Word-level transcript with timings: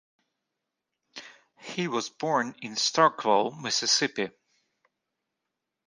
He 1.59 1.87
was 1.87 2.09
born 2.09 2.55
in 2.63 2.71
Starkville, 2.73 3.55
Mississippi. 3.61 4.31